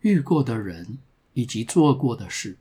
[0.00, 0.98] 遇过的人
[1.34, 2.56] 以及做过的事，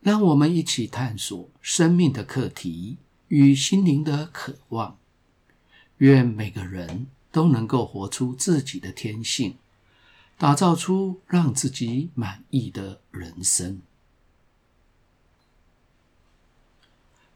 [0.00, 4.98] 让我们一起探索生命的课题与心灵的渴望。
[5.98, 9.56] 愿每个人都能够活出自己的天性，
[10.36, 13.80] 打造出让自己满意的人生。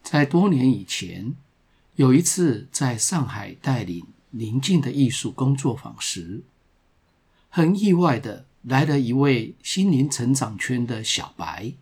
[0.03, 1.35] 在多年以前，
[1.95, 6.43] 有一次在上海带领宁静的艺术工作坊时，
[7.49, 11.75] 很意外的来了一位心灵成长圈的小白。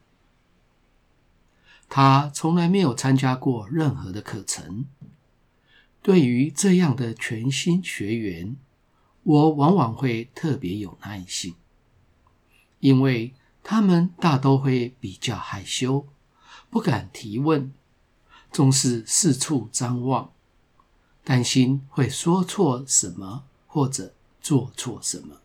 [1.88, 4.86] 他从来没有参加过任何的课程。
[6.02, 8.56] 对于这样的全新学员，
[9.22, 11.54] 我往往会特别有耐心，
[12.80, 16.06] 因为他们大都会比较害羞，
[16.70, 17.72] 不敢提问，
[18.52, 20.30] 总是四处张望。
[21.24, 25.42] 担心会说错什么或者做错什么，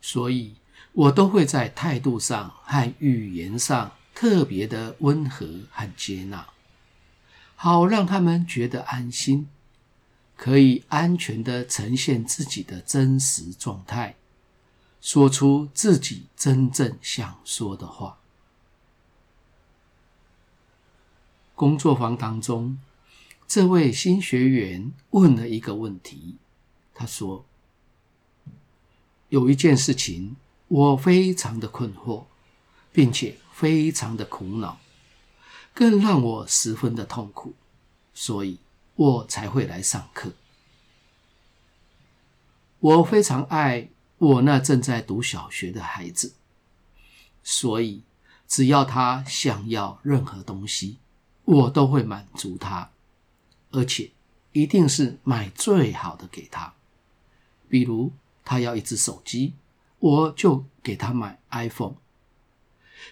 [0.00, 0.56] 所以
[0.92, 6.46] 我都会在态度上和语言上特别的温和和接纳，
[7.54, 9.48] 好让他们觉得安心，
[10.36, 14.16] 可以安全的呈现自己的真实状态，
[15.00, 18.18] 说出自己真正想说的话。
[21.54, 22.78] 工作坊当中。
[23.52, 26.36] 这位新学员问了一个问题，
[26.94, 27.44] 他说
[29.30, 30.36] ：“有一件事情
[30.68, 32.24] 我非常的困惑，
[32.92, 34.78] 并且非常的苦恼，
[35.72, 37.54] 更让我十分的痛苦，
[38.12, 38.58] 所以
[38.96, 40.32] 我才会来上课。
[42.78, 43.88] 我非常爱
[44.18, 46.34] 我那正在读小学的孩子，
[47.42, 48.02] 所以
[48.46, 50.98] 只要他想要任何东西，
[51.44, 52.90] 我都会满足他。”
[53.72, 54.10] 而且
[54.50, 56.74] 一定是买最好的给他，
[57.68, 58.10] 比如
[58.44, 59.54] 他要一只手机，
[59.98, 61.96] 我就给他买 iPhone，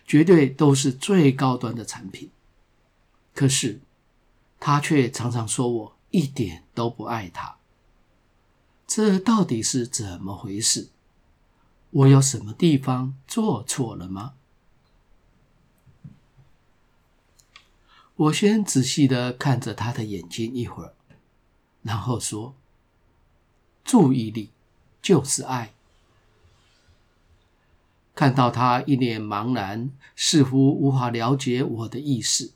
[0.06, 2.30] 绝对都是最高端的产品。
[3.34, 3.80] 可是
[4.58, 7.58] 他却常常说我一点都不爱他，
[8.86, 10.90] 这到底是怎么回事？
[11.90, 14.34] 我有什么地方做错了吗？
[18.16, 20.94] 我先仔细的看着他的眼睛一会儿，
[21.82, 22.56] 然后说
[23.84, 24.50] ：“注意力
[25.02, 25.74] 就是爱。”
[28.14, 32.52] 看到他一脸茫然，似乎无法了解我的意思，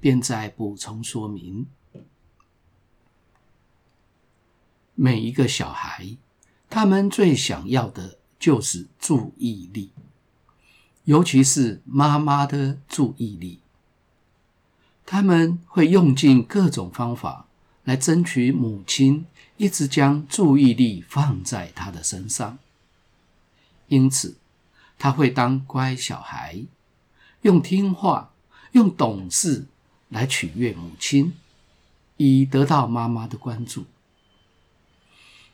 [0.00, 1.66] 便再补充说明：
[4.94, 6.16] 每一个小孩，
[6.70, 9.90] 他们最想要的就是注意力，
[11.04, 13.60] 尤其是妈妈的注意力。
[15.04, 17.46] 他们会用尽各种方法
[17.84, 22.58] 来争取母亲一直将注意力放在他的身上，
[23.88, 24.36] 因此
[24.98, 26.64] 他会当乖小孩，
[27.42, 28.32] 用听话、
[28.72, 29.66] 用懂事
[30.08, 31.34] 来取悦母亲，
[32.16, 33.84] 以得到妈妈的关注。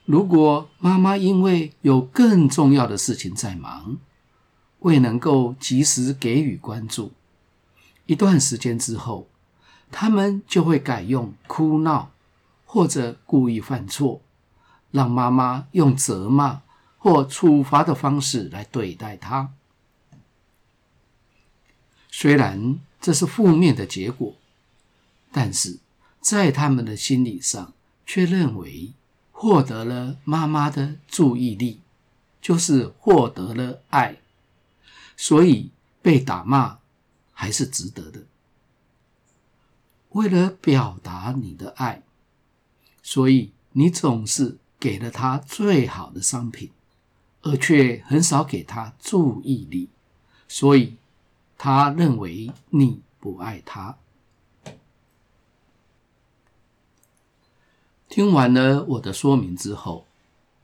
[0.05, 3.99] 如果妈妈因为有更重要的事情在忙，
[4.81, 7.13] 未能够及时给予关注，
[8.07, 9.29] 一段时间之后，
[9.91, 12.11] 他们就会改用哭闹，
[12.73, 14.23] 或者故意犯错，
[14.93, 16.63] 让妈妈用责骂
[16.99, 19.53] 或处罚的方式来对待他。
[22.09, 24.37] 虽然这是负面的结果，
[25.33, 25.81] 但是
[26.21, 27.73] 在他们的心理上
[28.07, 28.93] 却认为，
[29.33, 31.81] 获得了妈妈的注意力，
[32.41, 34.19] 就是获得了爱，
[35.17, 36.79] 所以被打骂
[37.33, 38.21] 还是值得的。
[40.11, 42.03] 为了表达你的爱，
[43.03, 46.71] 所以你总是给了他最好的商品，
[47.43, 49.89] 而却很少给他注意力，
[50.49, 50.97] 所以
[51.57, 53.97] 他认为你不爱他。
[58.09, 60.07] 听完了我的说明之后，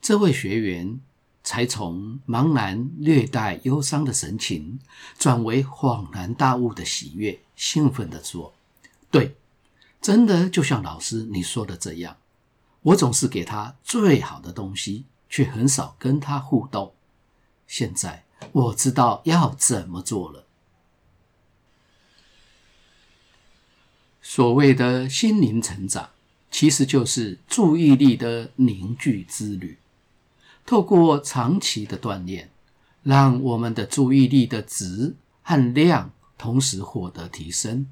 [0.01, 1.01] 这位学员
[1.45, 4.81] 才从茫然、略带忧伤的神情，
[5.17, 8.53] 转为恍然大悟的喜悦，兴奋地说。
[9.13, 9.37] 对，
[10.01, 12.17] 真的就像老师你说的这样，
[12.87, 16.95] 我总是给他最好的东西，却很少跟他互动，
[17.67, 20.47] 现在我知道要怎么做了。
[24.23, 26.11] 所谓的心灵成长，
[26.51, 29.79] 其实就是注意力的凝聚之旅。
[30.65, 32.51] 透过长期的锻炼，
[33.03, 37.87] 让我们的注意力的质和量同时获得提升，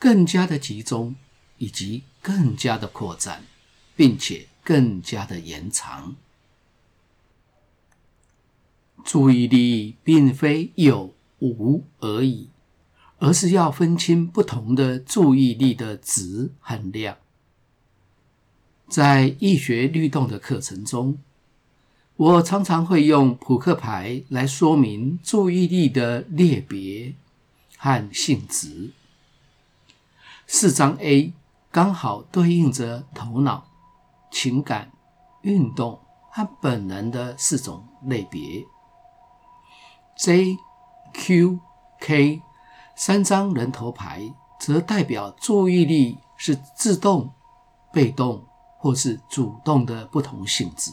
[0.00, 1.14] 更加的集中，
[1.58, 3.44] 以及更加的扩展，
[3.94, 6.16] 并且更加的延长。
[9.04, 12.48] 注意力并非有无而已，
[13.18, 17.16] 而是要分清不同的注意力的值和量。
[18.88, 21.18] 在易学律动的课程中，
[22.16, 27.14] 我常常会用扑克牌来说明注意力的类别
[27.76, 28.90] 和性质。
[30.46, 31.32] 四张 A
[31.70, 33.66] 刚好对应着头脑、
[34.32, 34.90] 情感、
[35.42, 36.00] 运动
[36.30, 38.66] 和本能的四种类别。
[40.16, 40.56] J、
[41.12, 41.60] Q、
[42.00, 42.42] K
[42.96, 47.32] 三张人头牌则代表注意力是自动、
[47.92, 48.44] 被动
[48.78, 50.90] 或是主动的不同性质，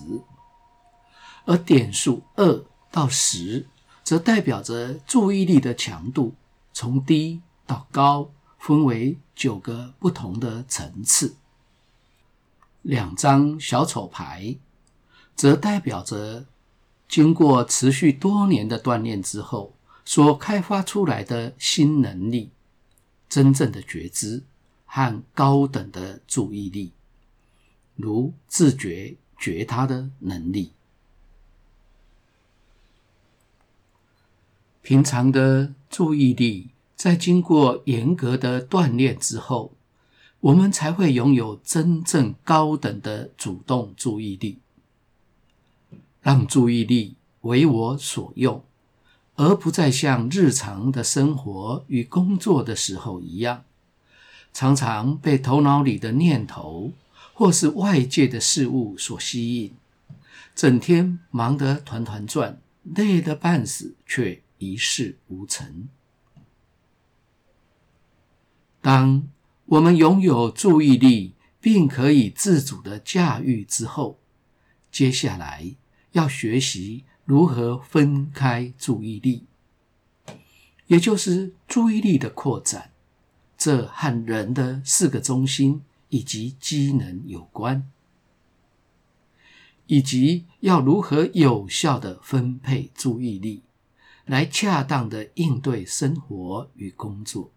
[1.46, 3.68] 而点数二到十
[4.04, 6.36] 则代表着注意力的强度，
[6.74, 11.36] 从低到高，分为九个不同的层次。
[12.81, 14.58] 两张小丑牌
[15.36, 16.46] 则代表着。
[17.08, 22.52] 经过持续多年的锻炼之后，所开发出来的新能力，
[23.28, 24.44] 真正的觉知
[24.86, 26.92] 和高等的注意力，
[27.96, 30.74] 如自觉觉他的能力。
[34.84, 39.74] 平常的注意力，在经过严格的锻炼之后，
[40.42, 44.60] 我们才会拥有真正高等的主动注意力。
[46.22, 48.64] 让注意力为我所用，
[49.36, 53.64] 而不再像日常的生活与工作的时候一样，
[54.54, 56.92] 常常被头脑里的念头
[57.34, 59.74] 或是外界的事物所吸引，
[60.54, 65.88] 整天忙得团团转，累得半死，却一事无成。
[68.82, 69.24] 当
[69.69, 74.19] 我们拥有注意力，并可以自主的驾驭之后，
[74.92, 75.75] 接下来。
[76.13, 79.45] 要学习如何分开注意力，
[80.88, 82.92] 也就是注意力的扩展，
[83.56, 87.88] 这和人的四个中心以及机能有关，
[89.86, 93.62] 以及要如何有效的分配注意力，
[94.25, 97.51] 来恰当的应对生活与工作。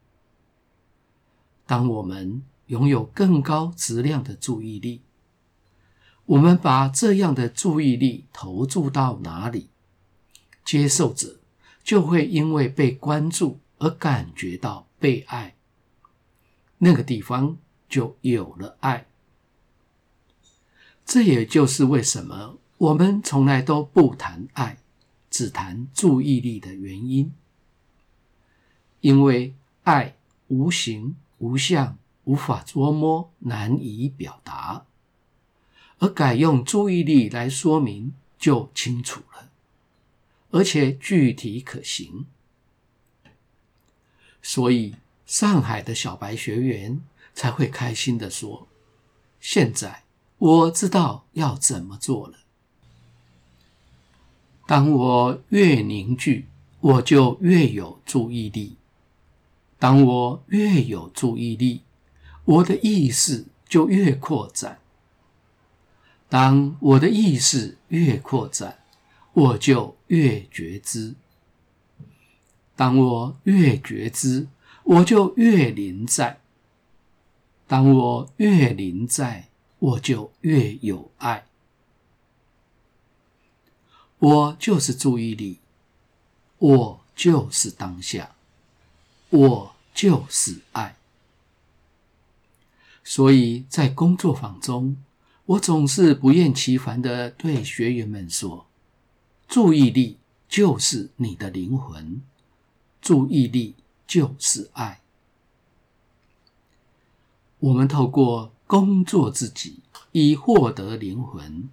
[1.72, 5.00] 当我们拥有更高质量的注意力，
[6.26, 9.70] 我们把这样的注意力投注到哪里，
[10.66, 11.38] 接受者
[11.82, 15.54] 就会因为被关注而感觉到被爱，
[16.76, 17.56] 那个地方
[17.88, 19.06] 就有了爱。
[21.06, 24.76] 这也就是为什么我们从来都不谈爱，
[25.30, 27.32] 只谈注意力的原因，
[29.00, 29.54] 因为
[29.84, 30.14] 爱
[30.48, 34.86] 无形无相，无法捉摸，难以表达。
[35.98, 39.50] 而改用注意力来说明，就清楚了，
[40.52, 42.26] 而且具体可行。
[44.40, 44.94] 所以，
[45.26, 47.02] 上海的小白学员
[47.34, 48.68] 才会开心的说
[49.40, 50.04] ：“现在
[50.38, 52.38] 我知道要怎么做了。
[54.64, 56.46] 当我越凝聚，
[56.78, 58.76] 我就越有注意力；
[59.82, 61.82] 当我越有注意力，
[62.44, 64.78] 我的意识就越扩展。”
[66.30, 68.78] 当我的意识越扩展，
[69.32, 71.16] 我就越觉知；
[72.76, 74.46] 当我越觉知，
[74.84, 76.36] 我就越临在；
[77.66, 79.48] 当我越临在，
[79.80, 81.44] 我就越有爱。
[84.20, 85.58] 我就是注意力，
[86.58, 88.36] 我就是当下，
[89.30, 90.96] 我就是爱。
[93.04, 94.96] 所以在工作坊中，
[95.44, 98.66] 我总是不厌其烦的对学员们说
[99.48, 100.18] ：“注意力
[100.48, 102.22] 就是你的灵魂，
[103.00, 103.74] 注意力
[104.06, 105.00] 就是爱。
[107.58, 109.80] 我们透过工作自己
[110.12, 111.68] 以获得灵魂，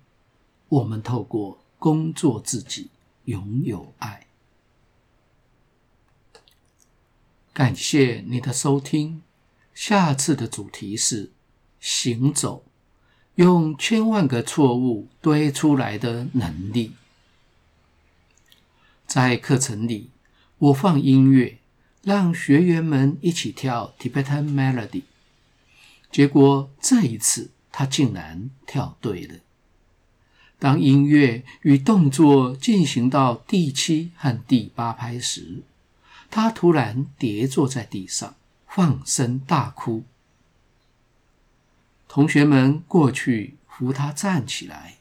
[0.67, 2.89] 我们透过工作自己
[3.25, 4.25] 拥有爱。”
[7.59, 9.21] 感谢你的收听，
[9.73, 11.29] 下次的主题是
[11.81, 12.63] 行走。
[13.35, 16.93] 用千万个错误堆出来的能力。
[19.05, 20.09] 在课程里，
[20.57, 21.57] 我放音乐，
[22.01, 25.01] 让学员们一起跳 Tibetan Melody。
[26.09, 29.35] 结果这一次，他竟然跳对了。
[30.57, 35.63] 当音乐与动作进行到第七和第八拍时，
[36.31, 38.35] 他突然跌坐在地上，
[38.67, 40.03] 放声大哭。
[42.07, 44.95] 同学们过去扶他站起来，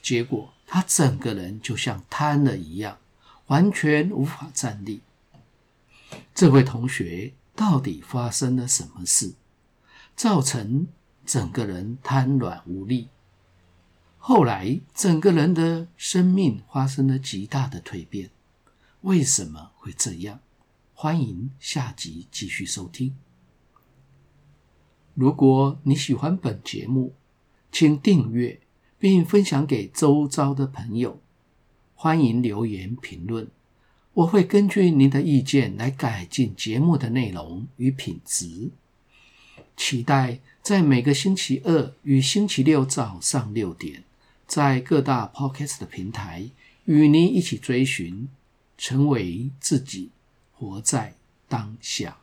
[0.00, 2.98] 结果他整个人就像瘫了一样。
[3.46, 5.00] 完全无法站立。
[6.32, 9.34] 这位同学到底发生了什么事，
[10.14, 10.86] 造成
[11.26, 13.08] 整个人瘫软无力？
[14.18, 18.30] 后来整个人的生命发生了极大的蜕变。
[19.00, 20.38] 为什么会这样？
[21.02, 23.14] 欢迎下集继续收听。
[25.14, 27.14] 如果你喜欢本节目，
[27.72, 28.60] 请订阅
[28.98, 31.18] 并分享给周遭的朋友。
[31.94, 33.48] 欢迎留言评论，
[34.12, 38.68] 我会根据您的意见来改进节目的内容与品质。
[39.78, 44.04] 期待在每个星期二与星期六早上六点，
[44.46, 46.50] 在各大 Podcast 的平台
[46.84, 48.28] 与您一起追寻，
[48.76, 50.10] 成为自己，
[50.60, 51.14] 活在
[51.48, 52.18] 当下。